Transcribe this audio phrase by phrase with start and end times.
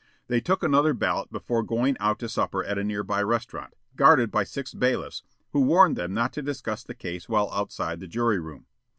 [0.25, 4.45] They took another ballot before going out to supper at a nearby restaurant, guarded by
[4.45, 8.65] six bailiffs, who warned them not to discuss the case while outside the jury room.